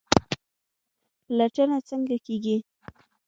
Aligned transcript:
پلټنه 1.25 1.77
څنګه 1.89 2.15
کیږي؟ 2.25 2.57